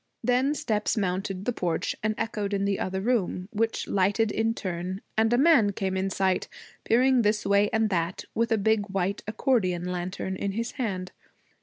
[0.23, 5.01] Then steps mounted the porch and echoed in the other room, which lighted in turn,
[5.15, 6.47] and a man came in sight,
[6.85, 11.11] peering this way and that, with a big white accordeon lantern in his hand.